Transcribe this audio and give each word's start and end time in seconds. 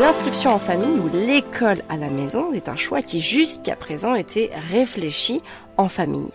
L'instruction 0.00 0.52
en 0.52 0.58
famille 0.58 0.98
ou 0.98 1.10
l'école 1.12 1.82
à 1.90 1.98
la 1.98 2.08
maison 2.08 2.54
est 2.54 2.70
un 2.70 2.76
choix 2.76 3.02
qui 3.02 3.20
jusqu'à 3.20 3.76
présent 3.76 4.14
était 4.14 4.50
réfléchi 4.70 5.42
en 5.76 5.88
famille. 5.88 6.30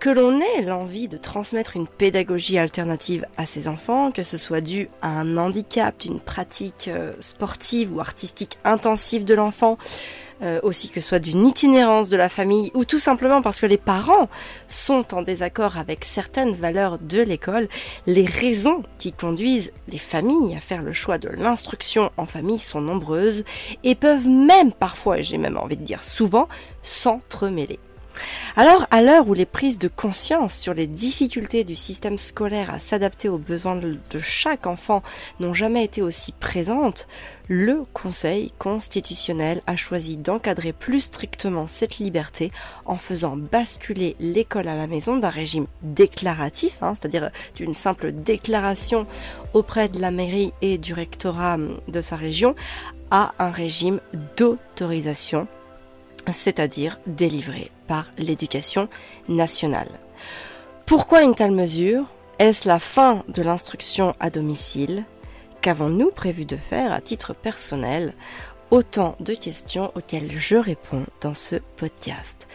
Que 0.00 0.10
l'on 0.10 0.40
ait 0.40 0.62
l'envie 0.62 1.06
de 1.06 1.16
transmettre 1.16 1.76
une 1.76 1.86
pédagogie 1.86 2.58
alternative 2.58 3.26
à 3.36 3.46
ses 3.46 3.68
enfants, 3.68 4.10
que 4.10 4.24
ce 4.24 4.36
soit 4.36 4.60
dû 4.60 4.90
à 5.02 5.08
un 5.08 5.36
handicap, 5.36 5.96
d'une 6.00 6.20
pratique 6.20 6.88
euh, 6.88 7.12
sportive 7.20 7.94
ou 7.94 8.00
artistique 8.00 8.58
intensive 8.64 9.24
de 9.24 9.34
l'enfant, 9.34 9.78
euh, 10.42 10.60
aussi 10.62 10.88
que 10.88 11.00
soit 11.00 11.18
d'une 11.18 11.46
itinérance 11.46 12.08
de 12.08 12.16
la 12.16 12.28
famille 12.28 12.70
ou 12.74 12.84
tout 12.84 12.98
simplement 12.98 13.42
parce 13.42 13.60
que 13.60 13.66
les 13.66 13.78
parents 13.78 14.28
sont 14.68 15.14
en 15.14 15.22
désaccord 15.22 15.78
avec 15.78 16.04
certaines 16.04 16.54
valeurs 16.54 16.98
de 16.98 17.22
l'école, 17.22 17.68
les 18.06 18.24
raisons 18.24 18.82
qui 18.98 19.12
conduisent 19.12 19.72
les 19.88 19.98
familles 19.98 20.56
à 20.56 20.60
faire 20.60 20.82
le 20.82 20.92
choix 20.92 21.18
de 21.18 21.28
l'instruction 21.28 22.10
en 22.16 22.26
famille 22.26 22.58
sont 22.58 22.80
nombreuses 22.80 23.44
et 23.84 23.94
peuvent 23.94 24.28
même 24.28 24.72
parfois, 24.72 25.20
j'ai 25.20 25.38
même 25.38 25.56
envie 25.56 25.76
de 25.76 25.84
dire 25.84 26.02
souvent, 26.02 26.48
s'entremêler. 26.82 27.78
Alors, 28.56 28.86
à 28.90 29.02
l'heure 29.02 29.28
où 29.28 29.34
les 29.34 29.46
prises 29.46 29.78
de 29.78 29.88
conscience 29.88 30.54
sur 30.54 30.74
les 30.74 30.86
difficultés 30.86 31.64
du 31.64 31.74
système 31.74 32.18
scolaire 32.18 32.70
à 32.70 32.78
s'adapter 32.78 33.28
aux 33.28 33.38
besoins 33.38 33.76
de 33.76 34.18
chaque 34.20 34.66
enfant 34.66 35.02
n'ont 35.40 35.54
jamais 35.54 35.84
été 35.84 36.02
aussi 36.02 36.32
présentes, 36.32 37.08
le 37.48 37.82
Conseil 37.92 38.52
constitutionnel 38.58 39.60
a 39.66 39.76
choisi 39.76 40.16
d'encadrer 40.16 40.72
plus 40.72 41.02
strictement 41.02 41.66
cette 41.66 41.98
liberté 41.98 42.50
en 42.86 42.96
faisant 42.96 43.36
basculer 43.36 44.16
l'école 44.18 44.68
à 44.68 44.76
la 44.76 44.86
maison 44.86 45.16
d'un 45.16 45.28
régime 45.28 45.66
déclaratif, 45.82 46.82
hein, 46.82 46.94
c'est-à-dire 46.94 47.30
d'une 47.56 47.74
simple 47.74 48.12
déclaration 48.12 49.06
auprès 49.52 49.88
de 49.88 50.00
la 50.00 50.10
mairie 50.10 50.52
et 50.62 50.78
du 50.78 50.94
rectorat 50.94 51.58
de 51.88 52.00
sa 52.00 52.16
région, 52.16 52.54
à 53.10 53.32
un 53.38 53.50
régime 53.50 54.00
d'autorisation 54.36 55.46
c'est-à-dire 56.32 56.98
délivré 57.06 57.70
par 57.86 58.10
l'éducation 58.18 58.88
nationale. 59.28 59.88
Pourquoi 60.86 61.22
une 61.22 61.34
telle 61.34 61.52
mesure? 61.52 62.06
Est-ce 62.38 62.68
la 62.68 62.78
fin 62.78 63.24
de 63.28 63.42
l'instruction 63.42 64.14
à 64.20 64.30
domicile? 64.30 65.04
Qu'avons-nous 65.60 66.10
prévu 66.10 66.44
de 66.44 66.56
faire 66.56 66.92
à 66.92 67.00
titre 67.00 67.34
personnel? 67.34 68.14
Autant 68.70 69.16
de 69.20 69.34
questions 69.34 69.92
auxquelles 69.94 70.38
je 70.38 70.56
réponds 70.56 71.06
dans 71.20 71.34
ce 71.34 71.56
podcast. 71.76 72.48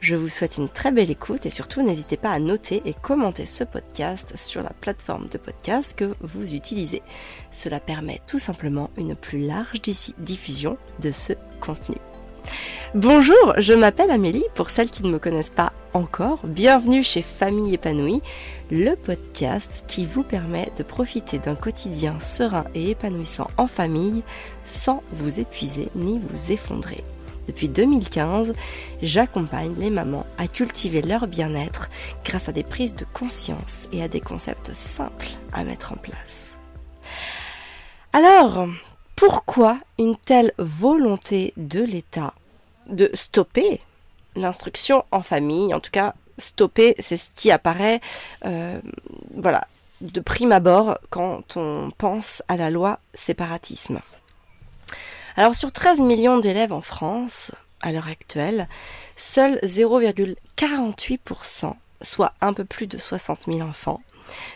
Je 0.00 0.16
vous 0.16 0.28
souhaite 0.28 0.58
une 0.58 0.68
très 0.68 0.92
belle 0.92 1.10
écoute 1.10 1.46
et 1.46 1.50
surtout 1.50 1.82
n'hésitez 1.82 2.18
pas 2.18 2.30
à 2.30 2.38
noter 2.38 2.82
et 2.84 2.92
commenter 2.92 3.46
ce 3.46 3.64
podcast 3.64 4.36
sur 4.36 4.62
la 4.62 4.68
plateforme 4.68 5.28
de 5.28 5.38
podcast 5.38 5.96
que 5.96 6.14
vous 6.20 6.54
utilisez. 6.54 7.02
Cela 7.50 7.80
permet 7.80 8.20
tout 8.26 8.38
simplement 8.38 8.90
une 8.98 9.16
plus 9.16 9.40
large 9.40 9.80
diffusion 10.18 10.76
de 11.00 11.10
ce 11.10 11.32
contenu. 11.60 11.96
Bonjour, 12.94 13.54
je 13.58 13.74
m'appelle 13.74 14.12
Amélie, 14.12 14.44
pour 14.54 14.70
celles 14.70 14.88
qui 14.88 15.02
ne 15.02 15.10
me 15.10 15.18
connaissent 15.18 15.50
pas 15.50 15.72
encore, 15.94 16.38
bienvenue 16.44 17.02
chez 17.02 17.22
Famille 17.22 17.74
épanouie, 17.74 18.22
le 18.70 18.94
podcast 18.94 19.82
qui 19.88 20.06
vous 20.06 20.22
permet 20.22 20.70
de 20.76 20.84
profiter 20.84 21.40
d'un 21.40 21.56
quotidien 21.56 22.20
serein 22.20 22.66
et 22.72 22.90
épanouissant 22.90 23.48
en 23.56 23.66
famille 23.66 24.22
sans 24.64 25.02
vous 25.10 25.40
épuiser 25.40 25.88
ni 25.96 26.20
vous 26.20 26.52
effondrer. 26.52 27.02
Depuis 27.48 27.68
2015, 27.68 28.54
j'accompagne 29.02 29.74
les 29.76 29.90
mamans 29.90 30.24
à 30.38 30.46
cultiver 30.46 31.02
leur 31.02 31.26
bien-être 31.26 31.90
grâce 32.24 32.48
à 32.48 32.52
des 32.52 32.62
prises 32.62 32.94
de 32.94 33.06
conscience 33.12 33.88
et 33.90 34.04
à 34.04 34.08
des 34.08 34.20
concepts 34.20 34.72
simples 34.72 35.30
à 35.52 35.64
mettre 35.64 35.94
en 35.94 35.96
place. 35.96 36.60
Alors, 38.12 38.68
pourquoi 39.16 39.78
une 39.98 40.14
telle 40.14 40.52
volonté 40.58 41.54
de 41.56 41.82
l'État 41.82 42.34
de 42.86 43.10
stopper 43.14 43.80
l'instruction 44.36 45.04
en 45.10 45.22
famille 45.22 45.74
En 45.74 45.80
tout 45.80 45.90
cas, 45.90 46.14
stopper, 46.38 46.94
c'est 46.98 47.16
ce 47.16 47.30
qui 47.34 47.50
apparaît, 47.50 48.00
euh, 48.44 48.80
voilà, 49.34 49.66
de 50.00 50.20
prime 50.20 50.52
abord 50.52 50.98
quand 51.10 51.56
on 51.56 51.90
pense 51.96 52.42
à 52.48 52.56
la 52.56 52.70
loi 52.70 52.98
séparatisme. 53.14 54.00
Alors 55.36 55.54
sur 55.54 55.72
13 55.72 56.00
millions 56.00 56.38
d'élèves 56.38 56.72
en 56.72 56.80
France, 56.80 57.52
à 57.80 57.92
l'heure 57.92 58.08
actuelle, 58.08 58.68
seuls 59.16 59.58
0,48%, 59.62 61.74
soit 62.02 62.34
un 62.40 62.52
peu 62.52 62.64
plus 62.64 62.86
de 62.86 62.98
60 62.98 63.46
000 63.46 63.60
enfants, 63.60 64.00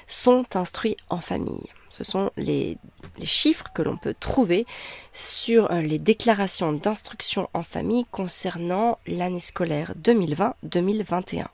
sont 0.07 0.45
instruits 0.55 0.97
en 1.09 1.21
famille. 1.21 1.69
Ce 1.91 2.05
sont 2.05 2.31
les, 2.37 2.79
chiffres 3.23 3.67
que 3.75 3.83
l'on 3.83 3.97
peut 3.97 4.15
trouver 4.19 4.67
sur 5.13 5.71
euh, 5.73 5.81
les 5.81 5.99
déclarations 5.99 6.73
d'instruction 6.73 7.49
en 7.53 7.63
famille 7.63 8.07
concernant 8.11 8.99
l'année 9.07 9.41
scolaire 9.41 9.93
2020-2021. 10.03 11.47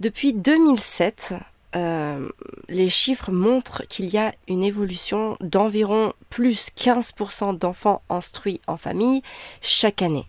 Depuis 0.00 0.32
2007, 0.32 1.34
euh, 1.76 2.28
les 2.68 2.88
chiffres 2.88 3.30
montrent 3.30 3.86
qu'il 3.86 4.06
y 4.06 4.18
a 4.18 4.32
une 4.48 4.64
évolution 4.64 5.36
d'environ 5.40 6.14
plus 6.30 6.70
15% 6.76 7.58
d'enfants 7.58 8.02
instruits 8.08 8.60
en 8.66 8.76
famille 8.76 9.22
chaque 9.60 10.02
année. 10.02 10.26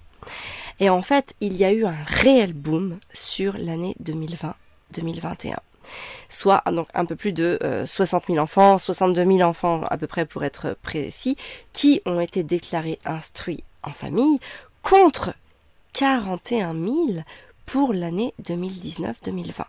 Et 0.79 0.89
en 0.89 1.01
fait, 1.01 1.35
il 1.39 1.55
y 1.57 1.63
a 1.63 1.71
eu 1.71 1.85
un 1.85 1.95
réel 2.05 2.53
boom 2.53 2.99
sur 3.13 3.57
l'année 3.57 3.95
2020-2021 4.03 5.55
soit 6.29 6.63
donc 6.71 6.87
un 6.93 7.05
peu 7.05 7.15
plus 7.15 7.33
de 7.33 7.59
60 7.85 8.23
euh, 8.23 8.33
000 8.33 8.43
enfants, 8.43 8.77
62 8.77 9.25
000 9.25 9.41
enfants 9.41 9.81
à 9.89 9.97
peu 9.97 10.07
près 10.07 10.25
pour 10.25 10.43
être 10.43 10.75
précis, 10.81 11.37
qui 11.73 12.01
ont 12.05 12.19
été 12.19 12.43
déclarés 12.43 12.99
instruits 13.05 13.63
en 13.83 13.91
famille 13.91 14.39
contre 14.83 15.33
41 15.93 16.73
000 16.73 16.95
pour 17.65 17.93
l'année 17.93 18.33
2019-2020, 18.43 19.63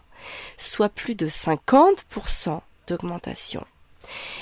soit 0.57 0.89
plus 0.89 1.15
de 1.15 1.29
50% 1.29 2.61
d'augmentation. 2.87 3.65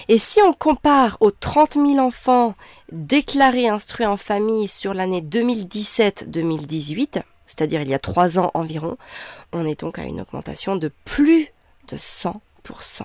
Et 0.08 0.18
si 0.18 0.40
on 0.40 0.52
compare 0.52 1.16
aux 1.20 1.30
30 1.30 1.74
000 1.74 1.98
enfants 1.98 2.54
déclarés 2.92 3.68
instruits 3.68 4.06
en 4.06 4.16
famille 4.16 4.68
sur 4.68 4.94
l'année 4.94 5.20
2017-2018, 5.20 7.22
c'est-à-dire 7.46 7.82
il 7.82 7.88
y 7.88 7.94
a 7.94 7.98
trois 7.98 8.38
ans 8.38 8.50
environ, 8.54 8.96
on 9.52 9.66
est 9.66 9.80
donc 9.80 9.98
à 9.98 10.04
une 10.04 10.20
augmentation 10.20 10.76
de 10.76 10.90
plus 11.04 11.48
de 11.90 11.96
100%. 11.96 13.02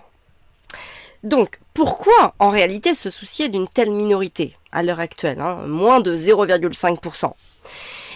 Donc, 1.23 1.59
pourquoi 1.73 2.35
en 2.39 2.49
réalité 2.49 2.93
se 2.93 3.09
soucier 3.09 3.49
d'une 3.49 3.67
telle 3.67 3.91
minorité 3.91 4.55
à 4.71 4.83
l'heure 4.83 4.99
actuelle, 4.99 5.41
hein, 5.41 5.65
moins 5.67 5.99
de 5.99 6.15
0,5% 6.15 7.33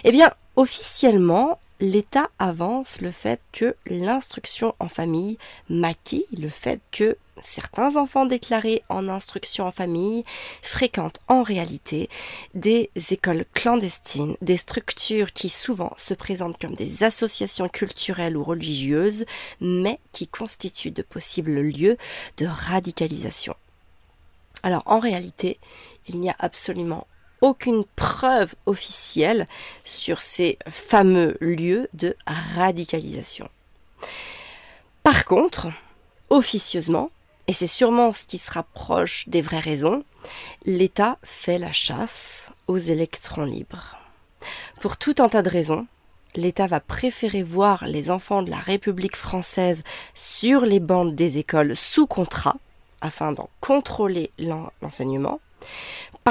Eh 0.04 0.12
bien, 0.12 0.32
officiellement, 0.56 1.58
l'État 1.80 2.28
avance 2.38 3.00
le 3.00 3.10
fait 3.10 3.40
que 3.52 3.74
l'instruction 3.86 4.74
en 4.78 4.88
famille 4.88 5.38
maquille 5.70 6.26
le 6.38 6.48
fait 6.48 6.80
que 6.92 7.16
certains 7.40 7.96
enfants 7.96 8.26
déclarés 8.26 8.82
en 8.90 9.08
instruction 9.08 9.66
en 9.66 9.72
famille 9.72 10.24
fréquentent 10.62 11.22
en 11.26 11.42
réalité 11.42 12.10
des 12.52 12.90
écoles 13.10 13.46
clandestines, 13.54 14.36
des 14.42 14.58
structures 14.58 15.32
qui 15.32 15.48
souvent 15.48 15.94
se 15.96 16.12
présentent 16.12 16.60
comme 16.60 16.74
des 16.74 17.02
associations 17.02 17.70
culturelles 17.70 18.36
ou 18.36 18.44
religieuses, 18.44 19.24
mais 19.62 19.98
qui 20.12 20.28
constituent 20.28 20.90
de 20.90 21.02
possibles 21.02 21.60
lieux 21.62 21.96
de 22.36 22.46
radicalisation. 22.46 23.54
Alors 24.62 24.82
en 24.84 24.98
réalité, 24.98 25.58
il 26.08 26.20
n'y 26.20 26.28
a 26.28 26.36
absolument 26.38 27.06
aucune 27.40 27.84
preuve 27.96 28.54
officielle 28.66 29.46
sur 29.84 30.22
ces 30.22 30.58
fameux 30.68 31.36
lieux 31.40 31.88
de 31.94 32.16
radicalisation. 32.26 33.48
Par 35.02 35.24
contre, 35.24 35.68
officieusement, 36.28 37.10
et 37.46 37.52
c'est 37.52 37.66
sûrement 37.66 38.12
ce 38.12 38.26
qui 38.26 38.38
se 38.38 38.50
rapproche 38.50 39.28
des 39.28 39.42
vraies 39.42 39.58
raisons, 39.58 40.04
l'État 40.64 41.18
fait 41.22 41.58
la 41.58 41.72
chasse 41.72 42.52
aux 42.68 42.78
électrons 42.78 43.44
libres. 43.44 43.98
Pour 44.80 44.96
tout 44.96 45.14
un 45.18 45.28
tas 45.28 45.42
de 45.42 45.50
raisons, 45.50 45.86
l'État 46.34 46.66
va 46.66 46.80
préférer 46.80 47.42
voir 47.42 47.86
les 47.86 48.10
enfants 48.10 48.42
de 48.42 48.50
la 48.50 48.58
République 48.58 49.16
française 49.16 49.82
sur 50.14 50.60
les 50.62 50.80
bandes 50.80 51.16
des 51.16 51.38
écoles 51.38 51.74
sous 51.74 52.06
contrat, 52.06 52.56
afin 53.00 53.32
d'en 53.32 53.48
contrôler 53.60 54.30
l'enseignement, 54.38 55.40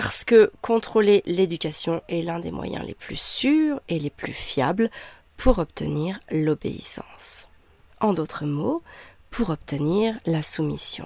parce 0.01 0.24
que 0.24 0.50
contrôler 0.62 1.24
l'éducation 1.25 2.01
est 2.07 2.22
l'un 2.22 2.40
des 2.40 2.51
moyens 2.51 2.86
les 2.88 2.94
plus 2.94 3.19
sûrs 3.19 3.81
et 3.90 4.00
les 4.00 4.10
plus 4.10 4.31
fiables 4.31 4.90
pour 5.36 5.60
obtenir 5.60 6.22
l'obéissance. 6.31 7.50
En 8.00 8.13
d'autres 8.13 8.46
mots, 8.46 8.81
pour 9.30 9.50
obtenir 9.50 10.16
la 10.25 10.42
soumission. 10.42 11.06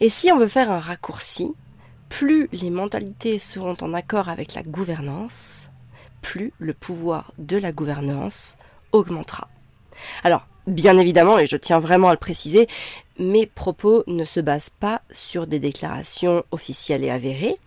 Et 0.00 0.08
si 0.08 0.32
on 0.32 0.38
veut 0.38 0.48
faire 0.48 0.70
un 0.70 0.78
raccourci, 0.78 1.54
plus 2.08 2.48
les 2.50 2.70
mentalités 2.70 3.38
seront 3.38 3.76
en 3.82 3.92
accord 3.92 4.30
avec 4.30 4.54
la 4.54 4.62
gouvernance, 4.62 5.70
plus 6.22 6.54
le 6.58 6.72
pouvoir 6.72 7.34
de 7.36 7.58
la 7.58 7.72
gouvernance 7.72 8.56
augmentera. 8.92 9.48
Alors, 10.24 10.46
bien 10.66 10.96
évidemment, 10.96 11.38
et 11.38 11.44
je 11.44 11.58
tiens 11.58 11.78
vraiment 11.78 12.08
à 12.08 12.12
le 12.12 12.18
préciser, 12.18 12.68
mes 13.18 13.44
propos 13.44 14.02
ne 14.06 14.24
se 14.24 14.40
basent 14.40 14.70
pas 14.70 15.02
sur 15.10 15.46
des 15.46 15.60
déclarations 15.60 16.42
officielles 16.52 17.04
et 17.04 17.10
avérées, 17.10 17.58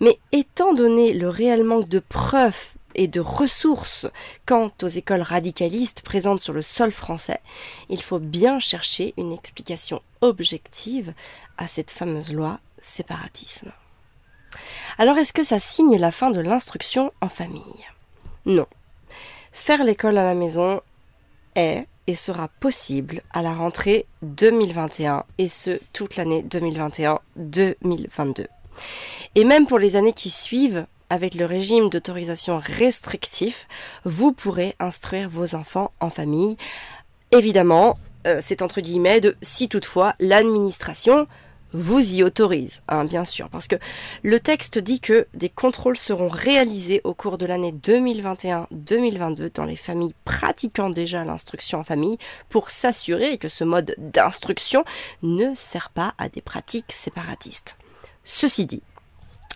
Mais 0.00 0.18
étant 0.32 0.74
donné 0.74 1.12
le 1.12 1.28
réel 1.28 1.64
manque 1.64 1.88
de 1.88 1.98
preuves 1.98 2.72
et 2.94 3.08
de 3.08 3.20
ressources 3.20 4.06
quant 4.46 4.70
aux 4.82 4.88
écoles 4.88 5.22
radicalistes 5.22 6.02
présentes 6.02 6.40
sur 6.40 6.52
le 6.52 6.62
sol 6.62 6.90
français, 6.90 7.40
il 7.88 8.02
faut 8.02 8.18
bien 8.18 8.58
chercher 8.58 9.14
une 9.16 9.32
explication 9.32 10.02
objective 10.22 11.12
à 11.58 11.68
cette 11.68 11.90
fameuse 11.90 12.32
loi 12.32 12.58
séparatisme. 12.80 13.72
Alors 14.98 15.18
est-ce 15.18 15.32
que 15.32 15.42
ça 15.42 15.58
signe 15.58 15.98
la 15.98 16.10
fin 16.10 16.30
de 16.30 16.40
l'instruction 16.40 17.12
en 17.20 17.28
famille? 17.28 17.86
Non. 18.46 18.66
Faire 19.52 19.84
l'école 19.84 20.18
à 20.18 20.24
la 20.24 20.34
maison 20.34 20.80
est 21.54 21.86
et 22.06 22.14
sera 22.14 22.48
possible 22.48 23.22
à 23.32 23.42
la 23.42 23.52
rentrée 23.52 24.06
2021 24.22 25.24
et 25.38 25.48
ce 25.48 25.80
toute 25.92 26.16
l'année 26.16 26.42
2021-2022. 26.42 28.46
Et 29.34 29.44
même 29.44 29.66
pour 29.66 29.78
les 29.78 29.96
années 29.96 30.12
qui 30.12 30.30
suivent, 30.30 30.86
avec 31.10 31.34
le 31.34 31.44
régime 31.44 31.88
d'autorisation 31.88 32.60
restrictif, 32.62 33.68
vous 34.04 34.32
pourrez 34.32 34.74
instruire 34.80 35.28
vos 35.28 35.54
enfants 35.54 35.92
en 36.00 36.10
famille. 36.10 36.56
Évidemment, 37.32 37.98
euh, 38.26 38.38
c'est 38.40 38.62
entre 38.62 38.80
guillemets 38.80 39.20
de 39.20 39.36
si 39.42 39.68
toutefois 39.68 40.14
l'administration 40.18 41.26
vous 41.72 42.14
y 42.14 42.22
autorise, 42.22 42.82
hein, 42.88 43.04
bien 43.04 43.24
sûr, 43.24 43.50
parce 43.50 43.68
que 43.68 43.76
le 44.22 44.40
texte 44.40 44.78
dit 44.78 45.00
que 45.00 45.26
des 45.34 45.48
contrôles 45.48 45.96
seront 45.96 46.28
réalisés 46.28 47.00
au 47.04 47.12
cours 47.12 47.38
de 47.38 47.44
l'année 47.44 47.72
2021-2022 47.72 49.52
dans 49.52 49.64
les 49.64 49.76
familles 49.76 50.14
pratiquant 50.24 50.90
déjà 50.90 51.24
l'instruction 51.24 51.80
en 51.80 51.84
famille 51.84 52.18
pour 52.48 52.70
s'assurer 52.70 53.36
que 53.36 53.48
ce 53.48 53.64
mode 53.64 53.94
d'instruction 53.98 54.84
ne 55.22 55.54
sert 55.54 55.90
pas 55.90 56.14
à 56.18 56.28
des 56.28 56.40
pratiques 56.40 56.92
séparatistes. 56.92 57.78
Ceci 58.26 58.66
dit, 58.66 58.82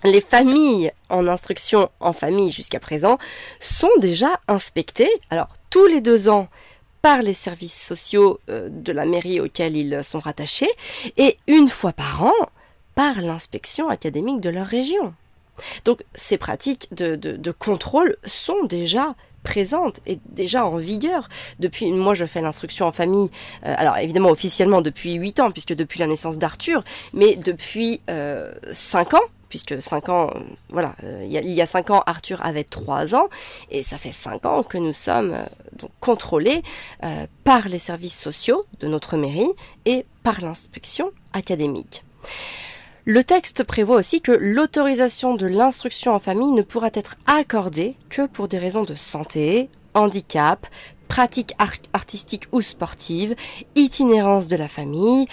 les 0.05 0.23
familles 0.23 0.93
en 1.11 1.29
instruction 1.29 1.91
en 2.01 2.13
famille 2.13 2.53
jusqu'à 2.53 2.81
présent 2.81 3.19
sont 3.61 3.91
déjà 3.99 4.41
inspectées, 4.49 5.11
alors 5.29 5.49
tous 5.69 5.87
les 5.87 6.01
deux 6.01 6.31
ans 6.31 6.49
par 7.03 7.21
les 7.21 7.35
services 7.35 7.81
sociaux 7.87 8.41
euh, 8.49 8.69
de 8.71 8.93
la 8.93 9.05
mairie 9.05 9.41
auxquels 9.41 9.77
ils 9.77 10.03
sont 10.03 10.21
rattachés, 10.21 10.71
et 11.17 11.37
une 11.47 11.69
fois 11.69 11.93
par 11.93 12.23
an 12.25 12.51
par 12.95 13.21
l'inspection 13.21 13.89
académique 13.89 14.41
de 14.41 14.51
leur 14.51 14.67
région. 14.67 15.15
Donc 15.85 16.03
ces 16.15 16.39
pratiques 16.39 16.89
de, 16.93 17.53
contrôle 17.53 18.17
sont 18.25 18.65
déjà 18.65 19.15
présentes 19.43 20.01
et 20.07 20.19
déjà 20.27 20.67
en 20.67 20.77
vigueur 20.77 21.29
depuis 21.59 21.91
moi 21.93 22.15
je 22.15 22.27
fais 22.27 22.41
l'instruction 22.41 22.87
en 22.87 22.93
famille 22.93 23.31
euh, 23.65 23.75
alors 23.77 23.97
évidemment 23.99 24.31
officiellement 24.31 24.83
depuis 24.83 25.15
8 25.15 25.41
ans 25.41 25.51
puisque 25.51 25.75
depuis 25.75 25.99
la 25.99 26.07
naissance 26.07 26.39
d'Arthur 26.39 26.85
mais 27.13 27.37
depuis 27.37 28.01
euh, 28.11 28.53
5 28.73 29.15
ans 29.15 29.21
puisque 29.49 29.83
5 29.83 30.09
ans, 30.09 30.31
euh, 30.35 30.39
voilà, 30.69 30.95
euh, 31.03 31.27
il 31.27 31.51
y 31.51 31.61
a 31.61 31.67
5 31.67 31.91
ans, 31.91 32.03
Arthur 32.07 32.41
avait 32.47 32.63
3 32.63 33.17
ans, 33.17 33.29
et 33.71 33.83
ça 33.83 33.99
fait 33.99 34.13
5 34.13 34.47
ans 34.47 34.63
que 34.63 34.79
nous 34.79 34.93
sommes 34.93 35.37
contrôlés 35.99 36.63
par 37.43 37.69
les 37.69 37.81
services 37.81 38.17
sociaux 38.17 38.65
de 38.79 38.87
notre 38.87 39.17
mairie 39.17 39.51
et 39.87 40.07
par 40.23 40.41
l'inspection 40.41 41.11
académique. 41.33 42.05
Le 43.13 43.25
texte 43.25 43.65
prévoit 43.65 43.97
aussi 43.97 44.21
que 44.21 44.31
l'autorisation 44.31 45.35
de 45.35 45.49
l'instruction 45.49 46.15
en 46.15 46.21
famille 46.21 46.53
ne 46.53 46.63
pourra 46.63 46.91
être 46.95 47.17
accordée 47.27 47.97
que 48.09 48.29
pour 48.29 48.47
des 48.47 48.57
raisons 48.57 48.85
de 48.85 48.95
santé, 48.95 49.69
handicap, 49.95 50.65
pratique 51.09 51.57
artistique 51.93 52.45
ou 52.53 52.63
sportive, 52.63 53.35
itinérance 53.75 54.47
de 54.47 54.55
la 54.55 54.69
famille, 54.69 55.27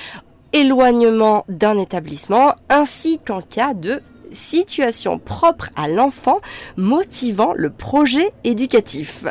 éloignement 0.53 1.45
d'un 1.49 1.77
établissement, 1.77 2.55
ainsi 2.67 3.19
qu'en 3.19 3.41
cas 3.41 3.75
de 3.75 4.01
situation 4.31 5.19
propre 5.19 5.69
à 5.75 5.87
l'enfant 5.87 6.39
motivant 6.77 7.53
le 7.55 7.69
projet 7.69 8.31
éducatif. 8.43 9.25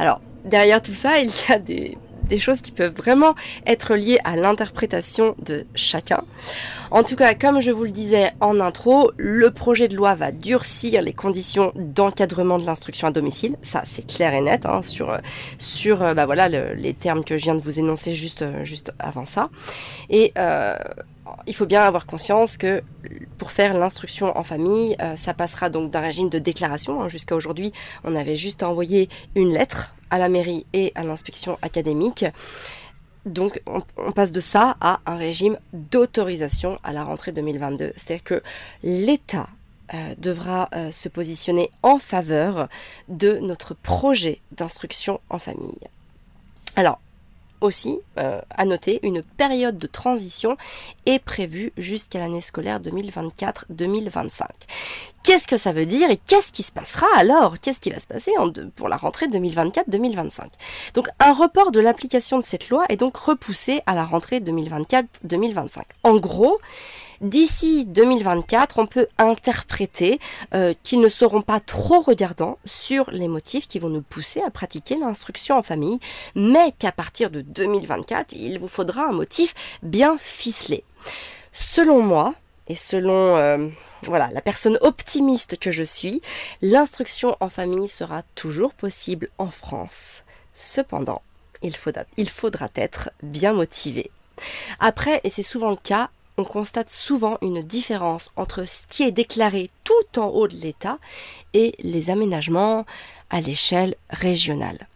Alors, 0.00 0.20
derrière 0.44 0.82
tout 0.82 0.94
ça, 0.94 1.20
il 1.20 1.30
y 1.48 1.52
a 1.52 1.60
des, 1.60 1.96
des 2.32 2.38
choses 2.38 2.62
qui 2.62 2.72
peuvent 2.72 2.94
vraiment 2.94 3.34
être 3.66 3.94
liées 3.94 4.18
à 4.24 4.36
l'interprétation 4.36 5.36
de 5.44 5.66
chacun. 5.74 6.24
En 6.90 7.04
tout 7.04 7.14
cas, 7.14 7.34
comme 7.34 7.60
je 7.60 7.70
vous 7.70 7.84
le 7.84 7.90
disais 7.90 8.32
en 8.40 8.58
intro, 8.58 9.12
le 9.18 9.50
projet 9.50 9.86
de 9.86 9.94
loi 9.94 10.14
va 10.14 10.32
durcir 10.32 11.02
les 11.02 11.12
conditions 11.12 11.72
d'encadrement 11.74 12.58
de 12.58 12.64
l'instruction 12.64 13.08
à 13.08 13.10
domicile. 13.10 13.56
Ça, 13.60 13.82
c'est 13.84 14.06
clair 14.06 14.32
et 14.32 14.40
net 14.40 14.64
hein, 14.64 14.80
sur 14.82 15.18
sur 15.58 16.02
euh, 16.02 16.14
bah 16.14 16.24
voilà 16.24 16.48
les 16.48 16.94
termes 16.94 17.22
que 17.22 17.36
je 17.36 17.44
viens 17.44 17.54
de 17.54 17.60
vous 17.60 17.78
énoncer 17.78 18.14
juste 18.14 18.42
euh, 18.42 18.64
juste 18.64 18.94
avant 18.98 19.26
ça. 19.26 19.50
Et 20.08 20.32
euh, 20.38 20.76
il 21.46 21.54
faut 21.54 21.66
bien 21.66 21.82
avoir 21.82 22.06
conscience 22.06 22.56
que 22.56 22.82
pour 23.38 23.52
faire 23.52 23.74
l'instruction 23.74 24.36
en 24.36 24.42
famille, 24.42 24.96
ça 25.16 25.34
passera 25.34 25.70
donc 25.70 25.90
d'un 25.90 26.00
régime 26.00 26.28
de 26.28 26.38
déclaration. 26.38 27.02
Hein. 27.02 27.08
Jusqu'à 27.08 27.34
aujourd'hui, 27.34 27.72
on 28.04 28.14
avait 28.14 28.36
juste 28.36 28.62
envoyé 28.62 29.08
une 29.34 29.52
lettre 29.52 29.94
à 30.10 30.18
la 30.18 30.28
mairie 30.28 30.66
et 30.72 30.92
à 30.94 31.04
l'inspection 31.04 31.58
académique. 31.62 32.24
Donc 33.26 33.60
on, 33.66 34.12
passe 34.12 34.32
de 34.32 34.40
ça 34.40 34.76
à 34.80 35.00
un 35.06 35.16
régime 35.16 35.58
d'autorisation 35.72 36.78
à 36.82 36.92
la 36.92 37.04
rentrée 37.04 37.32
2022. 37.32 37.92
C'est-à-dire 37.96 38.24
que 38.24 38.42
l'État 38.82 39.48
euh, 39.94 40.14
devra 40.18 40.68
euh, 40.74 40.90
se 40.90 41.08
positionner 41.08 41.70
en 41.82 41.98
faveur 41.98 42.68
de 43.08 43.38
notre 43.38 43.74
projet 43.74 44.40
d'instruction 44.52 45.20
en 45.30 45.38
famille. 45.38 45.78
Alors, 46.74 47.00
aussi, 47.62 47.98
euh, 48.18 48.40
à 48.50 48.64
noter, 48.64 49.00
une 49.02 49.22
période 49.22 49.78
de 49.78 49.86
transition 49.86 50.56
est 51.06 51.18
prévue 51.18 51.72
jusqu'à 51.76 52.20
l'année 52.20 52.40
scolaire 52.40 52.80
2024-2025. 52.80 54.46
Qu'est-ce 55.22 55.46
que 55.46 55.56
ça 55.56 55.72
veut 55.72 55.86
dire 55.86 56.10
et 56.10 56.16
qu'est-ce 56.16 56.52
qui 56.52 56.64
se 56.64 56.72
passera 56.72 57.06
alors? 57.16 57.60
Qu'est-ce 57.60 57.80
qui 57.80 57.90
va 57.90 58.00
se 58.00 58.08
passer 58.08 58.32
pour 58.74 58.88
la 58.88 58.96
rentrée 58.96 59.26
2024-2025 59.26 60.46
Donc 60.94 61.08
un 61.20 61.32
report 61.32 61.70
de 61.70 61.78
l'application 61.78 62.38
de 62.38 62.44
cette 62.44 62.70
loi 62.70 62.84
est 62.88 62.96
donc 62.96 63.16
repoussé 63.16 63.82
à 63.86 63.94
la 63.94 64.04
rentrée 64.04 64.40
2024-2025. 64.40 65.82
En 66.02 66.16
gros, 66.16 66.58
D'ici 67.22 67.84
2024, 67.84 68.80
on 68.80 68.86
peut 68.86 69.06
interpréter 69.16 70.18
euh, 70.54 70.74
qu'ils 70.82 71.00
ne 71.00 71.08
seront 71.08 71.40
pas 71.40 71.60
trop 71.60 72.00
regardants 72.00 72.58
sur 72.64 73.12
les 73.12 73.28
motifs 73.28 73.68
qui 73.68 73.78
vont 73.78 73.88
nous 73.88 74.02
pousser 74.02 74.42
à 74.42 74.50
pratiquer 74.50 74.96
l'instruction 74.96 75.56
en 75.56 75.62
famille, 75.62 76.00
mais 76.34 76.72
qu'à 76.76 76.90
partir 76.90 77.30
de 77.30 77.40
2024, 77.40 78.32
il 78.32 78.58
vous 78.58 78.66
faudra 78.66 79.04
un 79.04 79.12
motif 79.12 79.54
bien 79.84 80.16
ficelé. 80.18 80.82
Selon 81.52 82.02
moi, 82.02 82.34
et 82.66 82.74
selon 82.74 83.36
euh, 83.36 83.68
voilà 84.02 84.28
la 84.32 84.40
personne 84.40 84.78
optimiste 84.80 85.60
que 85.60 85.70
je 85.70 85.84
suis, 85.84 86.22
l'instruction 86.60 87.36
en 87.38 87.48
famille 87.48 87.88
sera 87.88 88.22
toujours 88.34 88.74
possible 88.74 89.28
en 89.38 89.48
France. 89.48 90.24
Cependant, 90.54 91.22
il 91.62 91.76
faudra, 91.76 92.02
il 92.16 92.28
faudra 92.28 92.66
être 92.74 93.10
bien 93.22 93.52
motivé. 93.52 94.10
Après, 94.80 95.20
et 95.22 95.30
c'est 95.30 95.44
souvent 95.44 95.70
le 95.70 95.76
cas, 95.76 96.10
on 96.36 96.44
constate 96.44 96.90
souvent 96.90 97.38
une 97.42 97.62
différence 97.62 98.32
entre 98.36 98.64
ce 98.64 98.86
qui 98.88 99.02
est 99.02 99.12
déclaré 99.12 99.70
tout 99.84 100.18
en 100.18 100.28
haut 100.28 100.48
de 100.48 100.56
l'État 100.56 100.98
et 101.52 101.74
les 101.78 102.10
aménagements 102.10 102.86
à 103.30 103.40
l'échelle 103.40 103.94
régionale. 104.10 104.88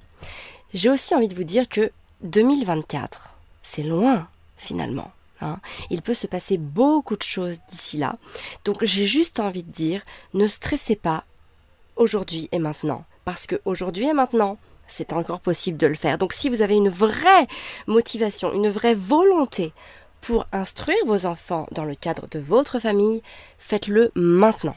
J'ai 0.75 0.91
aussi 0.91 1.15
envie 1.15 1.29
de 1.29 1.35
vous 1.35 1.45
dire 1.45 1.69
que 1.69 1.91
2024, 2.23 3.35
c'est 3.63 3.83
loin 3.83 4.29
finalement. 4.57 5.11
Hein. 5.41 5.59
Il 5.91 6.03
peut 6.03 6.15
se 6.15 6.27
passer 6.27 6.57
beaucoup 6.57 7.17
de 7.17 7.23
choses 7.23 7.61
d'ici 7.69 7.99
là. 7.99 8.17
Donc 8.65 8.85
j'ai 8.85 9.07
juste 9.07 9.41
envie 9.41 9.63
de 9.63 9.71
dire, 9.71 10.03
ne 10.35 10.47
stressez 10.47 10.97
pas 10.97 11.25
aujourd'hui 11.97 12.49
et 12.53 12.59
maintenant. 12.59 13.05
Parce 13.25 13.47
que 13.47 13.61
aujourd'hui 13.65 14.09
et 14.09 14.13
maintenant, 14.13 14.59
c'est 14.89 15.13
encore 15.13 15.41
possible 15.41 15.79
de 15.79 15.87
le 15.87 15.95
faire. 15.95 16.19
Donc 16.19 16.33
si 16.33 16.49
vous 16.49 16.63
avez 16.63 16.77
une 16.77 16.89
vraie 16.89 17.47
motivation, 17.87 18.53
une 18.55 18.69
vraie 18.69 18.95
volonté 18.95 19.73
pour 20.21 20.47
instruire 20.53 21.05
vos 21.07 21.27
enfants 21.27 21.67
dans 21.71 21.85
le 21.85 21.95
cadre 21.95 22.27
de 22.29 22.39
votre 22.39 22.79
famille, 22.79 23.23
faites-le 23.59 24.11
maintenant. 24.15 24.77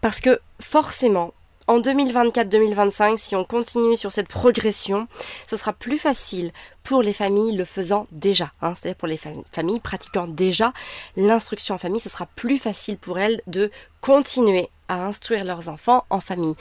Parce 0.00 0.20
que 0.20 0.40
forcément, 0.60 1.32
en 1.70 1.80
2024-2025, 1.80 3.16
si 3.16 3.36
on 3.36 3.44
continue 3.44 3.96
sur 3.96 4.10
cette 4.10 4.26
progression, 4.26 5.06
ce 5.48 5.56
sera 5.56 5.72
plus 5.72 5.98
facile 5.98 6.50
pour 6.82 7.00
les 7.00 7.12
familles 7.12 7.56
le 7.56 7.64
faisant 7.64 8.08
déjà. 8.10 8.50
Hein, 8.60 8.74
C'est-à-dire 8.74 8.96
pour 8.96 9.06
les 9.06 9.20
familles 9.52 9.78
pratiquant 9.78 10.26
déjà 10.26 10.72
l'instruction 11.16 11.76
en 11.76 11.78
famille, 11.78 12.00
ce 12.00 12.08
sera 12.08 12.26
plus 12.26 12.58
facile 12.58 12.98
pour 12.98 13.20
elles 13.20 13.40
de 13.46 13.70
continuer 14.00 14.68
à 14.88 15.04
instruire 15.04 15.44
leurs 15.44 15.68
enfants 15.68 16.04
en 16.10 16.18
famille. 16.18 16.56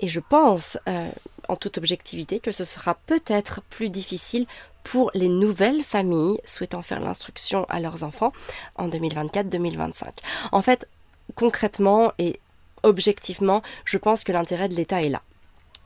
Et 0.00 0.08
je 0.08 0.18
pense, 0.18 0.76
euh, 0.88 1.08
en 1.48 1.56
toute 1.56 1.78
objectivité, 1.78 2.40
que 2.40 2.52
ce 2.52 2.64
sera 2.64 2.94
peut-être 2.94 3.62
plus 3.62 3.90
difficile 3.90 4.46
pour 4.84 5.10
les 5.14 5.28
nouvelles 5.28 5.82
familles 5.82 6.40
souhaitant 6.46 6.82
faire 6.82 7.00
l'instruction 7.00 7.66
à 7.68 7.80
leurs 7.80 8.04
enfants 8.04 8.32
en 8.76 8.88
2024-2025. 8.88 10.06
En 10.52 10.62
fait, 10.62 10.88
concrètement 11.34 12.12
et 12.18 12.40
objectivement, 12.82 13.62
je 13.84 13.98
pense 13.98 14.24
que 14.24 14.32
l'intérêt 14.32 14.68
de 14.68 14.74
l'État 14.74 15.02
est 15.02 15.08
là. 15.08 15.22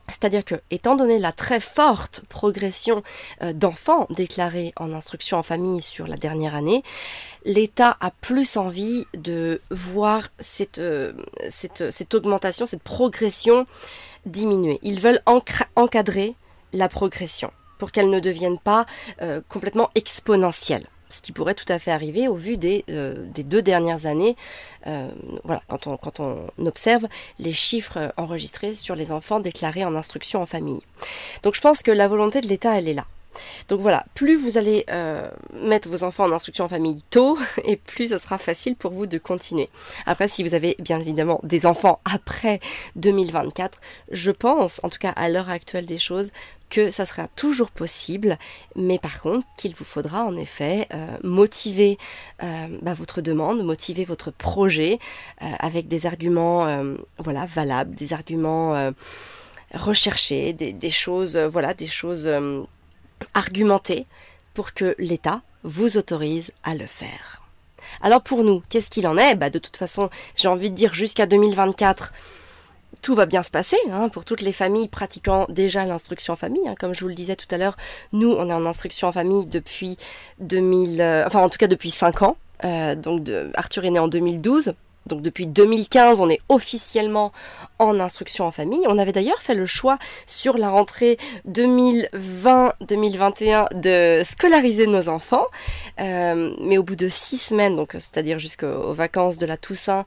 C'est-à-dire 0.09 0.43
que, 0.43 0.55
étant 0.69 0.95
donné 0.95 1.17
la 1.17 1.31
très 1.31 1.61
forte 1.61 2.23
progression 2.27 3.03
euh, 3.41 3.53
d'enfants 3.53 4.05
déclarés 4.09 4.73
en 4.75 4.91
instruction 4.91 5.37
en 5.37 5.43
famille 5.43 5.81
sur 5.81 6.07
la 6.07 6.17
dernière 6.17 6.55
année, 6.55 6.83
l'État 7.45 7.95
a 8.01 8.11
plus 8.11 8.57
envie 8.57 9.05
de 9.13 9.61
voir 9.71 10.27
cette, 10.39 10.79
euh, 10.79 11.13
cette, 11.49 11.91
cette, 11.91 12.13
augmentation, 12.13 12.65
cette 12.65 12.83
progression 12.83 13.65
diminuer. 14.25 14.79
Ils 14.81 14.99
veulent 14.99 15.21
encadrer 15.75 16.35
la 16.73 16.89
progression 16.89 17.51
pour 17.77 17.91
qu'elle 17.91 18.09
ne 18.09 18.19
devienne 18.19 18.59
pas 18.59 18.85
euh, 19.21 19.41
complètement 19.49 19.89
exponentielle 19.95 20.87
ce 21.13 21.21
qui 21.21 21.31
pourrait 21.31 21.53
tout 21.53 21.71
à 21.71 21.79
fait 21.79 21.91
arriver 21.91 22.27
au 22.27 22.35
vu 22.35 22.57
des, 22.57 22.83
euh, 22.89 23.25
deux 23.37 23.61
dernières 23.61 24.05
années, 24.07 24.35
euh, 24.87 25.09
voilà, 25.43 25.61
quand 25.67 25.87
on, 25.87 25.97
quand 25.97 26.19
on 26.19 26.47
observe 26.65 27.05
les 27.39 27.53
chiffres 27.53 28.11
enregistrés 28.17 28.73
sur 28.73 28.95
les 28.95 29.11
enfants 29.11 29.39
déclarés 29.39 29.85
en 29.85 29.95
instruction 29.95 30.41
en 30.41 30.45
famille. 30.45 30.81
Donc 31.43 31.53
je 31.53 31.61
pense 31.61 31.83
que 31.83 31.91
la 31.91 32.07
volonté 32.07 32.41
de 32.41 32.47
l'État, 32.47 32.77
elle 32.77 32.87
est 32.87 32.93
là. 32.93 33.05
Donc 33.67 33.81
voilà, 33.81 34.05
plus 34.13 34.35
vous 34.35 34.57
allez 34.57 34.85
euh, 34.89 35.29
mettre 35.53 35.89
vos 35.89 36.03
enfants 36.03 36.25
en 36.25 36.31
instruction 36.31 36.65
en 36.65 36.69
famille 36.69 37.03
tôt, 37.09 37.37
et 37.65 37.77
plus 37.77 38.09
ce 38.09 38.17
sera 38.17 38.37
facile 38.37 38.75
pour 38.75 38.91
vous 38.91 39.05
de 39.05 39.17
continuer. 39.17 39.69
Après, 40.05 40.27
si 40.27 40.43
vous 40.43 40.53
avez 40.53 40.75
bien 40.79 40.99
évidemment 40.99 41.39
des 41.43 41.65
enfants 41.65 41.99
après 42.05 42.59
2024, 42.95 43.79
je 44.11 44.31
pense, 44.31 44.81
en 44.83 44.89
tout 44.89 44.99
cas 44.99 45.11
à 45.11 45.29
l'heure 45.29 45.49
actuelle 45.49 45.85
des 45.85 45.97
choses, 45.97 46.31
que 46.69 46.89
ça 46.89 47.05
sera 47.05 47.27
toujours 47.27 47.69
possible, 47.69 48.39
mais 48.75 48.97
par 48.97 49.21
contre 49.21 49.45
qu'il 49.57 49.75
vous 49.75 49.85
faudra 49.85 50.23
en 50.23 50.35
effet 50.35 50.87
euh, 50.91 51.17
motiver 51.21 51.99
euh, 52.41 52.67
bah, 52.81 52.95
votre 52.95 53.21
demande, 53.21 53.63
motiver 53.63 54.05
votre 54.05 54.31
projet 54.31 54.97
avec 55.39 55.87
des 55.87 56.07
arguments 56.07 56.83
voilà 57.19 57.45
valables, 57.45 57.93
des 57.93 58.13
arguments 58.13 58.91
recherchés, 59.73 60.53
des, 60.53 60.73
des, 60.73 60.89
choses 60.89 61.37
voilà 61.37 61.75
des 61.75 61.87
choses 61.87 62.27
argumenter 63.33 64.05
pour 64.53 64.73
que 64.73 64.95
l'État 64.97 65.41
vous 65.63 65.97
autorise 65.97 66.53
à 66.63 66.75
le 66.75 66.85
faire. 66.85 67.41
Alors 68.01 68.21
pour 68.21 68.43
nous, 68.43 68.63
qu'est-ce 68.69 68.89
qu'il 68.89 69.07
en 69.07 69.17
est? 69.17 69.35
Bah 69.35 69.49
De 69.49 69.59
toute 69.59 69.77
façon, 69.77 70.09
j'ai 70.35 70.47
envie 70.47 70.69
de 70.69 70.75
dire 70.75 70.93
jusqu'à 70.93 71.25
2024, 71.25 72.13
tout 73.01 73.15
va 73.15 73.25
bien 73.25 73.43
se 73.43 73.51
passer 73.51 73.77
hein, 73.91 74.09
pour 74.09 74.25
toutes 74.25 74.41
les 74.41 74.51
familles 74.51 74.87
pratiquant 74.87 75.45
déjà 75.49 75.85
l'instruction 75.85 76.33
en 76.33 76.37
famille. 76.37 76.67
Hein. 76.67 76.75
Comme 76.79 76.93
je 76.93 77.01
vous 77.01 77.07
le 77.07 77.15
disais 77.15 77.35
tout 77.35 77.47
à 77.51 77.57
l'heure, 77.57 77.75
nous, 78.11 78.31
on 78.31 78.49
est 78.49 78.53
en 78.53 78.65
instruction 78.65 79.07
en 79.07 79.11
famille 79.11 79.45
depuis 79.45 79.97
2000, 80.39 81.01
euh, 81.01 81.25
enfin 81.25 81.41
en 81.41 81.49
tout 81.49 81.57
cas 81.57 81.67
depuis 81.67 81.91
5 81.91 82.21
ans. 82.21 82.37
Euh, 82.63 82.95
donc 82.95 83.29
Arthur 83.55 83.85
est 83.85 83.91
né 83.91 83.99
en 83.99 84.07
2012. 84.07 84.73
Donc 85.07 85.21
depuis 85.21 85.47
2015, 85.47 86.21
on 86.21 86.29
est 86.29 86.39
officiellement 86.49 87.31
en 87.79 87.99
instruction 87.99 88.45
en 88.45 88.51
famille. 88.51 88.85
On 88.87 88.97
avait 88.97 89.11
d'ailleurs 89.11 89.41
fait 89.41 89.55
le 89.55 89.65
choix 89.65 89.97
sur 90.27 90.57
la 90.57 90.69
rentrée 90.69 91.17
2020-2021 91.49 93.79
de 93.79 94.21
scolariser 94.23 94.87
nos 94.87 95.09
enfants. 95.09 95.47
Euh, 95.99 96.55
mais 96.61 96.77
au 96.77 96.83
bout 96.83 96.95
de 96.95 97.09
six 97.09 97.37
semaines, 97.37 97.75
donc 97.75 97.89
c'est-à-dire 97.93 98.39
jusqu'aux 98.39 98.93
vacances 98.93 99.37
de 99.37 99.45
la 99.45 99.57
Toussaint, 99.57 100.05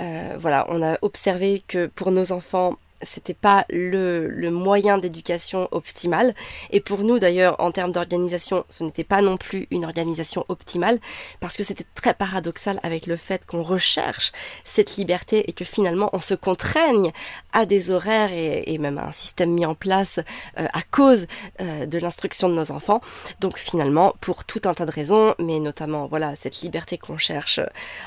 euh, 0.00 0.34
voilà, 0.38 0.64
on 0.68 0.82
a 0.82 0.96
observé 1.02 1.62
que 1.68 1.86
pour 1.86 2.10
nos 2.10 2.32
enfants, 2.32 2.76
c'était 3.02 3.34
pas 3.34 3.64
le, 3.70 4.28
le 4.28 4.50
moyen 4.50 4.98
d'éducation 4.98 5.68
optimal. 5.70 6.34
Et 6.70 6.80
pour 6.80 7.00
nous, 7.00 7.18
d'ailleurs, 7.18 7.56
en 7.60 7.70
termes 7.70 7.92
d'organisation, 7.92 8.64
ce 8.68 8.84
n'était 8.84 9.04
pas 9.04 9.22
non 9.22 9.36
plus 9.36 9.66
une 9.70 9.84
organisation 9.84 10.44
optimale, 10.48 10.98
parce 11.40 11.56
que 11.56 11.64
c'était 11.64 11.86
très 11.94 12.14
paradoxal 12.14 12.80
avec 12.82 13.06
le 13.06 13.16
fait 13.16 13.44
qu'on 13.46 13.62
recherche 13.62 14.32
cette 14.64 14.96
liberté 14.96 15.48
et 15.48 15.52
que 15.52 15.64
finalement 15.64 16.10
on 16.12 16.20
se 16.20 16.34
contraigne 16.34 17.12
à 17.52 17.66
des 17.66 17.90
horaires 17.90 18.32
et, 18.32 18.64
et 18.66 18.78
même 18.78 18.98
à 18.98 19.06
un 19.06 19.12
système 19.12 19.50
mis 19.50 19.66
en 19.66 19.74
place 19.74 20.20
euh, 20.58 20.66
à 20.72 20.82
cause 20.82 21.26
euh, 21.60 21.86
de 21.86 21.98
l'instruction 21.98 22.48
de 22.48 22.54
nos 22.54 22.70
enfants. 22.70 23.00
Donc 23.40 23.58
finalement, 23.58 24.14
pour 24.20 24.44
tout 24.44 24.62
un 24.64 24.74
tas 24.74 24.86
de 24.86 24.90
raisons, 24.90 25.34
mais 25.38 25.60
notamment 25.60 26.06
voilà 26.06 26.36
cette 26.36 26.60
liberté 26.60 26.98
qu'on 26.98 27.18
cherche 27.18 27.60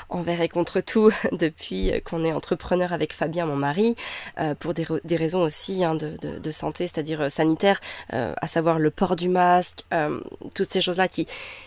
envers 0.08 0.40
et 0.40 0.48
contre 0.48 0.80
tout 0.80 1.10
depuis 1.32 1.92
qu'on 2.04 2.24
est 2.24 2.32
entrepreneur 2.32 2.92
avec 2.92 3.12
Fabien, 3.12 3.46
mon 3.46 3.56
mari, 3.56 3.96
euh, 4.38 4.54
pour 4.54 4.74
des 4.74 4.81
des, 5.04 5.16
raisons 5.16 5.42
aussi 5.42 5.84
hein, 5.84 5.94
de, 5.94 6.50
santé, 6.50 6.86
c'est-à-dire 6.86 7.22
euh, 7.22 7.28
sanitaire, 7.28 7.80
euh, 8.12 8.34
à 8.40 8.46
savoir 8.46 8.78
le 8.78 8.90
port 8.90 9.16
du 9.16 9.28
masque, 9.28 9.84
euh, 9.92 10.20
toutes 10.54 10.70
ces 10.70 10.80
choses-là 10.80 11.08
qui, 11.08 11.26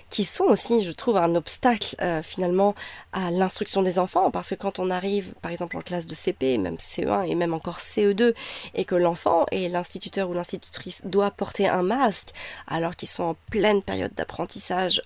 qui 0.10 0.24
sont 0.24 0.46
aussi, 0.46 0.84
je 0.84 0.92
trouve, 0.92 1.18
un 1.18 1.36
obstacle 1.36 1.96
finalement 2.24 2.76
à 3.14 3.32
l'instruction 3.32 3.82
des 3.82 4.00
enfants, 4.00 4.32
parce 4.32 4.50
que 4.50 4.56
quand 4.56 4.80
on 4.80 4.90
arrive, 4.90 5.34
par 5.42 5.52
exemple, 5.52 5.78
en 5.78 5.82
classe 5.82 6.08
de 6.08 6.16
CP, 6.16 6.58
même 6.58 6.76
CE1 6.76 7.28
et 7.28 7.36
même 7.36 7.54
encore 7.54 7.80
CE2, 7.80 8.34
et 8.74 8.86
que 8.86 8.96
l'enfant 8.96 9.46
et 9.52 9.70
l'instituteur 9.70 10.30
ou 10.30 10.34
l'institutrice 10.34 11.02
doit 11.06 11.32
porter 11.32 11.68
un 11.68 11.82
masque, 11.82 12.30
alors 12.68 12.96
qu'ils 12.96 13.10
sont 13.10 13.24
en 13.24 13.36
pleine 13.50 13.82
période 13.82 14.14
d'apprentissage, 14.14 15.02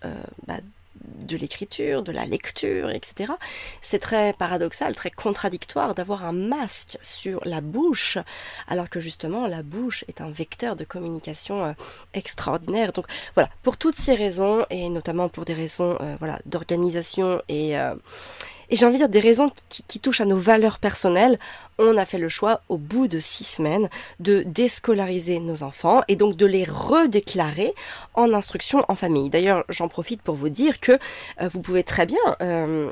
bah, 0.47 0.57
de 1.03 1.37
l'écriture, 1.37 2.03
de 2.03 2.11
la 2.11 2.25
lecture, 2.25 2.89
etc. 2.89 3.33
C'est 3.81 3.99
très 3.99 4.33
paradoxal, 4.33 4.95
très 4.95 5.11
contradictoire 5.11 5.95
d'avoir 5.95 6.25
un 6.25 6.31
masque 6.31 6.97
sur 7.01 7.41
la 7.45 7.61
bouche, 7.61 8.17
alors 8.67 8.89
que 8.89 8.99
justement 8.99 9.47
la 9.47 9.63
bouche 9.63 10.03
est 10.07 10.21
un 10.21 10.29
vecteur 10.29 10.75
de 10.75 10.83
communication 10.83 11.65
euh, 11.65 11.73
extraordinaire. 12.13 12.91
Donc 12.93 13.05
voilà, 13.35 13.49
pour 13.63 13.77
toutes 13.77 13.95
ces 13.95 14.15
raisons, 14.15 14.65
et 14.69 14.89
notamment 14.89 15.29
pour 15.29 15.45
des 15.45 15.53
raisons 15.53 15.97
euh, 16.01 16.15
voilà, 16.19 16.39
d'organisation 16.45 17.41
et... 17.47 17.77
Euh, 17.77 17.95
et 18.69 18.75
j'ai 18.75 18.85
envie 18.85 18.95
de 18.95 18.99
dire 18.99 19.09
des 19.09 19.19
raisons 19.19 19.51
qui, 19.69 19.99
touchent 19.99 20.21
à 20.21 20.25
nos 20.25 20.37
valeurs 20.37 20.79
personnelles. 20.79 21.39
On 21.77 21.97
a 21.97 22.05
fait 22.05 22.17
le 22.17 22.29
choix, 22.29 22.61
au 22.69 22.77
bout 22.77 23.07
de 23.07 23.19
six 23.19 23.43
semaines, 23.43 23.89
de 24.19 24.43
déscolariser 24.45 25.39
nos 25.39 25.63
enfants 25.63 26.01
et 26.07 26.15
donc 26.15 26.35
de 26.35 26.45
les 26.45 26.63
redéclarer 26.63 27.73
en 28.13 28.33
instruction 28.33 28.83
en 28.87 28.95
famille. 28.95 29.29
D'ailleurs, 29.29 29.65
j'en 29.69 29.87
profite 29.87 30.21
pour 30.21 30.35
vous 30.35 30.49
dire 30.49 30.79
que 30.79 30.93
euh, 31.41 31.47
vous 31.49 31.61
pouvez 31.61 31.83
très 31.83 32.05
bien 32.05 32.17
euh, 32.41 32.91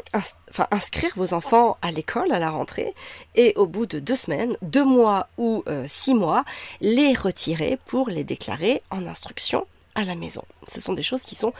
inscrire 0.71 1.11
vos 1.15 1.33
enfants 1.33 1.77
à 1.81 1.91
l'école 1.91 2.31
à 2.31 2.39
la 2.39 2.49
rentrée 2.49 2.93
et 3.35 3.53
au 3.55 3.67
bout 3.67 3.85
de 3.85 3.99
deux 3.99 4.15
semaines, 4.15 4.57
deux 4.61 4.85
mois 4.85 5.27
ou 5.37 5.63
euh, 5.67 5.83
six 5.87 6.13
mois, 6.13 6.43
les 6.81 7.13
retirer 7.13 7.77
pour 7.85 8.09
les 8.09 8.23
déclarer 8.23 8.81
en 8.89 9.05
instruction 9.05 9.67
à 9.95 10.03
la 10.03 10.15
maison. 10.15 10.43
Ce 10.67 10.81
sont 10.81 10.93
des 10.93 11.03
choses 11.03 11.21
qui 11.21 11.35
sont 11.35 11.53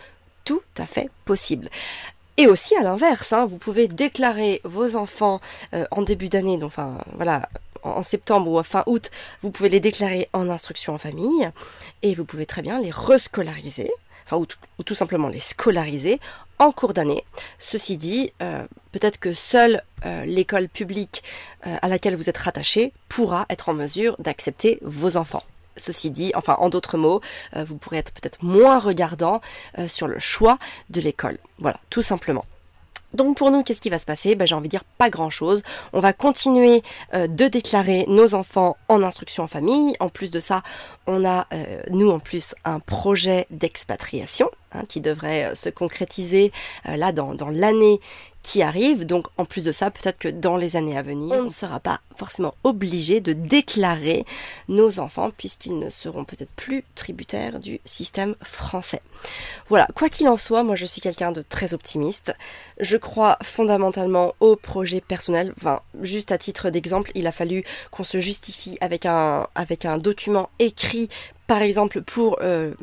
tout 0.44 0.62
à 0.78 0.86
fait 0.86 1.10
possibles. 1.26 1.70
Et 2.39 2.46
aussi 2.46 2.75
à 2.75 2.84
l'inverse, 2.84 3.34
hein, 3.34 3.48
vous 3.48 3.58
pouvez 3.58 3.88
déclarer 3.88 4.62
vos 4.63 4.96
enfants 4.96 5.41
euh, 5.74 5.86
en 5.89 6.03
début 6.03 6.29
d'année, 6.29 6.60
donc 6.60 6.72
voilà, 7.15 7.50
en 7.82 8.03
septembre 8.03 8.51
ou 8.51 8.62
fin 8.62 8.84
août, 8.86 9.10
vous 9.41 9.50
pouvez 9.50 9.70
les 9.70 9.79
déclarer 9.79 10.29
en 10.34 10.48
instruction 10.48 10.94
en 10.94 11.00
famille 11.00 11.50
et 12.03 12.13
vous 12.13 12.25
pouvez 12.25 12.46
très 12.46 12.62
bien 12.62 12.79
les 12.79 12.91
rescolariser, 12.91 13.91
enfin 14.25 14.38
ou, 14.38 14.46
ou 14.77 14.84
tout 14.84 14.94
simplement 14.94 15.29
les 15.29 15.39
scolariser 15.39 16.20
en 16.60 16.72
cours 16.72 16.94
d'année. 16.94 17.24
Ceci 17.58 17.98
dit, 17.98 18.32
euh, 18.44 18.67
peut-être 18.91 19.20
que 19.20 19.34
seule 19.34 19.82
euh, 20.06 20.24
l'école 20.25 20.70
publique 20.70 21.24
à 21.63 21.88
laquelle 21.88 22.15
vous 22.15 22.29
êtes 22.29 22.38
rattaché 22.38 22.94
pourra 23.10 23.48
être 23.50 23.70
en 23.70 23.74
mesure 23.74 24.15
d'accepter 24.20 24.77
vos 24.84 25.17
enfants. 25.17 25.44
Ceci 25.77 26.12
dit, 26.12 26.31
enfin 26.36 26.55
en 26.60 26.69
d'autres 26.69 26.98
mots, 26.98 27.22
euh, 27.55 27.63
vous 27.63 27.77
pourrez 27.77 27.98
être 27.98 28.12
peut-être 28.12 28.43
moins 28.43 28.79
regardant 28.79 29.41
euh, 29.79 29.88
sur 29.88 30.07
le 30.07 30.19
choix 30.19 30.57
de 30.89 31.01
l'école. 31.01 31.38
Voilà, 31.60 31.79
tout 31.89 32.01
simplement. 32.01 32.46
Donc 33.13 33.38
pour 33.38 33.51
nous, 33.51 33.63
qu'est-ce 33.63 33.81
qui 33.81 33.89
va 33.89 34.00
se 34.00 34.05
passer? 34.05 34.36
Ben, 34.36 34.46
J'ai 34.46 34.55
envie 34.55 34.67
de 34.67 34.72
dire 34.72 34.84
pas 34.98 35.10
grand-chose. 35.10 35.63
On 35.93 36.01
va 36.01 36.12
continuer 36.12 36.84
euh, 37.13 37.27
de 37.27 37.48
déclarer 37.48 38.05
nos 38.07 38.36
enfants 38.36 38.75
en 38.89 39.01
instruction 39.01 39.43
en 39.43 39.48
famille. 39.48 39.96
En 40.00 40.10
plus 40.10 40.29
de 40.29 40.39
ça, 40.39 40.62
on 41.07 41.25
a, 41.25 41.48
nous 41.89 42.12
en 42.12 42.19
plus, 42.19 42.53
un 42.65 42.79
projet 42.79 43.48
d'expatriation 43.50 44.50
hein, 44.74 44.84
qui 44.88 45.02
devrait 45.02 45.46
euh, 45.46 45.56
se 45.56 45.70
concrétiser 45.70 46.52
euh, 46.88 46.96
là 46.96 47.12
dans, 47.12 47.34
dans 47.34 47.50
l'année 47.50 48.00
qui 48.48 48.62
arrive. 48.62 49.06
Donc 49.06 49.28
en 49.38 49.44
plus 49.44 49.66
de 49.66 49.74
ça, 49.74 49.92
peut-être 49.92 50.20
que 50.20 50.30
dans 50.30 50.56
les 50.56 50.78
années 50.78 50.98
à 50.98 51.02
venir, 51.02 51.36
on 51.36 51.44
ne 51.44 51.50
sera 51.50 51.82
pas 51.82 52.00
forcément 52.16 52.56
obligé 52.64 53.20
de 53.20 53.34
déclarer 53.34 54.26
nos 54.70 55.00
enfants 55.00 55.32
puisqu'ils 55.38 55.78
ne 55.78 55.90
seront 55.90 56.24
peut-être 56.24 56.52
plus 56.56 56.86
tributaires 56.96 57.60
du 57.60 57.82
système 57.84 58.36
français. 58.42 59.02
Voilà, 59.68 59.86
quoi 59.96 60.08
qu'il 60.08 60.30
en 60.30 60.38
soit, 60.38 60.64
moi 60.64 60.76
je 60.76 60.86
suis 60.86 61.02
quelqu'un 61.02 61.34
de 61.34 61.42
très 61.42 61.74
optimiste. 61.74 62.34
Je 62.80 62.96
crois 62.96 63.38
fondamentalement 63.44 64.34
au 64.40 64.56
projet 64.56 65.02
personnel. 65.02 65.54
Enfin, 65.58 65.82
juste 66.02 66.32
à 66.32 66.38
titre 66.38 66.70
d'exemple, 66.70 67.12
il 67.16 67.28
a 67.28 67.34
fallu 67.34 67.66
qu'on 67.92 68.06
se 68.06 68.20
justifie 68.20 68.78
avec 68.80 69.06
un, 69.06 69.48
avec 69.56 69.84
un 69.84 69.98
document 69.98 70.50
écrit 70.60 71.10
par 71.48 71.62
exemple 71.62 72.02
pour 72.02 72.38
euh, 72.42 72.74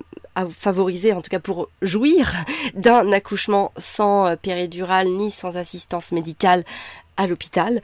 favoriser, 0.46 1.12
en 1.12 1.22
tout 1.22 1.30
cas 1.30 1.38
pour 1.38 1.68
jouir 1.82 2.32
d'un 2.74 3.12
accouchement 3.12 3.72
sans 3.76 4.26
euh, 4.26 4.36
péridurale 4.36 5.08
ni 5.08 5.30
sans 5.30 5.56
assistance 5.56 6.12
médicale 6.12 6.64
à 7.16 7.26
l'hôpital. 7.26 7.80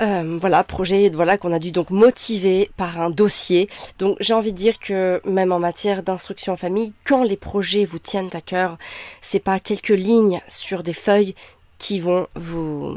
Euh, 0.00 0.38
voilà, 0.40 0.64
projet 0.64 1.10
voilà 1.10 1.36
qu'on 1.36 1.52
a 1.52 1.58
dû 1.58 1.72
donc 1.72 1.90
motiver 1.90 2.70
par 2.76 3.00
un 3.00 3.10
dossier. 3.10 3.68
Donc 3.98 4.16
j'ai 4.20 4.32
envie 4.32 4.52
de 4.52 4.56
dire 4.56 4.78
que 4.78 5.20
même 5.24 5.52
en 5.52 5.58
matière 5.58 6.02
d'instruction 6.02 6.54
en 6.54 6.56
famille, 6.56 6.94
quand 7.04 7.22
les 7.22 7.36
projets 7.36 7.84
vous 7.84 7.98
tiennent 7.98 8.30
à 8.32 8.40
cœur, 8.40 8.78
c'est 9.20 9.40
pas 9.40 9.60
quelques 9.60 9.88
lignes 9.88 10.40
sur 10.48 10.82
des 10.82 10.94
feuilles 10.94 11.34
qui 11.78 12.00
vont 12.00 12.28
vous 12.34 12.96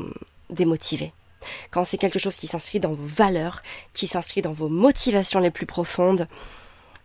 démotiver. 0.50 1.12
quand 1.72 1.84
c'est 1.84 1.98
quelque 1.98 2.20
chose 2.20 2.38
qui 2.38 2.48
s'inscrit 2.48 2.80
dans 2.80 2.94
vos 2.94 3.06
valeurs, 3.06 3.64
qui 3.94 4.08
s'inscrit 4.08 4.42
dans 4.42 4.54
vos 4.54 4.70
motivations 4.70 5.42
les 5.42 5.52
plus 5.52 5.66
profondes, 5.66 6.28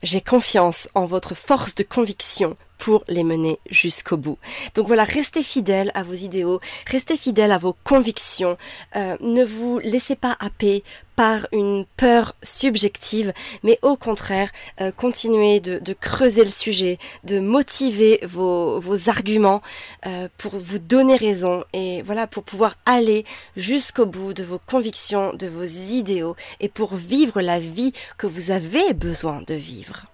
j'ai 0.02 0.20
confiance 0.20 0.88
en 0.94 1.06
votre 1.06 1.34
force 1.34 1.74
de 1.74 1.82
conviction 1.82 2.56
pour 2.78 3.04
les 3.08 3.24
mener 3.24 3.58
jusqu'au 3.70 4.16
bout. 4.16 4.38
Donc 4.74 4.86
voilà, 4.86 5.04
restez 5.04 5.42
fidèles 5.42 5.90
à 5.94 6.02
vos 6.02 6.14
idéaux, 6.14 6.60
restez 6.86 7.16
fidèles 7.16 7.52
à 7.52 7.58
vos 7.58 7.76
convictions, 7.84 8.56
euh, 8.96 9.16
ne 9.20 9.44
vous 9.44 9.78
laissez 9.80 10.16
pas 10.16 10.36
happer 10.40 10.82
par 11.18 11.48
une 11.50 11.84
peur 11.96 12.36
subjective, 12.44 13.32
mais 13.64 13.80
au 13.82 13.96
contraire, 13.96 14.50
euh, 14.80 14.92
continuez 14.92 15.58
de, 15.58 15.92
creuser 15.92 16.44
le 16.44 16.50
sujet, 16.50 16.96
de 17.24 17.40
motiver 17.40 18.20
vos, 18.22 18.80
arguments 19.08 19.60
euh, 20.06 20.28
pour 20.38 20.54
vous 20.54 20.78
donner 20.78 21.16
raison 21.16 21.64
et 21.72 22.02
voilà, 22.02 22.28
pour 22.28 22.44
pouvoir 22.44 22.76
aller 22.86 23.24
jusqu'au 23.56 24.06
bout 24.06 24.32
de 24.32 24.44
vos 24.44 24.60
convictions, 24.64 25.34
de 25.34 25.48
vos 25.48 25.64
idéaux 25.64 26.36
et 26.60 26.68
pour 26.68 26.94
vivre 26.94 27.40
la 27.40 27.58
vie 27.58 27.92
que 28.16 28.28
vous 28.28 28.52
avez 28.52 28.92
besoin 28.92 29.42
de 29.44 29.54
vivre. 29.54 30.06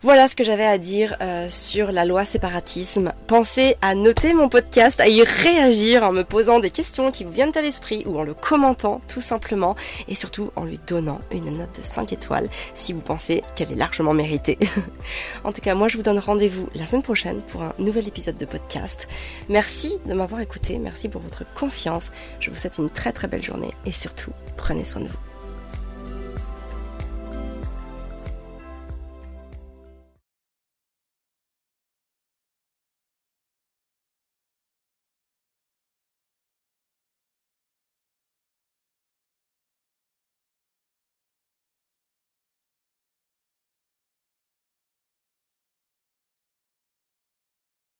Voilà 0.00 0.28
ce 0.28 0.36
que 0.36 0.44
j'avais 0.44 0.64
à 0.64 0.78
dire 0.78 1.16
euh, 1.20 1.48
sur 1.50 1.90
la 1.90 2.04
loi 2.04 2.24
séparatisme. 2.24 3.12
Pensez 3.26 3.76
à 3.82 3.96
noter 3.96 4.32
mon 4.32 4.48
podcast, 4.48 5.00
à 5.00 5.08
y 5.08 5.24
réagir 5.24 6.04
en 6.04 6.12
me 6.12 6.22
posant 6.22 6.60
des 6.60 6.70
questions 6.70 7.10
qui 7.10 7.24
vous 7.24 7.32
viennent 7.32 7.56
à 7.56 7.62
l'esprit 7.62 8.04
ou 8.06 8.16
en 8.16 8.22
le 8.22 8.32
commentant 8.32 9.00
tout 9.08 9.20
simplement 9.20 9.74
et 10.06 10.14
surtout 10.14 10.52
en 10.54 10.64
lui 10.64 10.78
donnant 10.86 11.18
une 11.32 11.58
note 11.58 11.80
de 11.80 11.82
5 11.82 12.12
étoiles 12.12 12.48
si 12.76 12.92
vous 12.92 13.00
pensez 13.00 13.42
qu'elle 13.56 13.72
est 13.72 13.74
largement 13.74 14.14
méritée. 14.14 14.56
en 15.44 15.50
tout 15.52 15.62
cas, 15.62 15.74
moi 15.74 15.88
je 15.88 15.96
vous 15.96 16.04
donne 16.04 16.20
rendez-vous 16.20 16.68
la 16.76 16.86
semaine 16.86 17.02
prochaine 17.02 17.40
pour 17.48 17.62
un 17.64 17.74
nouvel 17.80 18.06
épisode 18.06 18.36
de 18.36 18.44
podcast. 18.44 19.08
Merci 19.48 19.98
de 20.06 20.14
m'avoir 20.14 20.40
écouté, 20.40 20.78
merci 20.78 21.08
pour 21.08 21.22
votre 21.22 21.42
confiance. 21.56 22.12
Je 22.38 22.50
vous 22.50 22.56
souhaite 22.56 22.78
une 22.78 22.88
très 22.90 23.10
très 23.10 23.26
belle 23.26 23.42
journée 23.42 23.74
et 23.84 23.90
surtout, 23.90 24.30
prenez 24.56 24.84
soin 24.84 25.02
de 25.02 25.08
vous. 25.08 25.27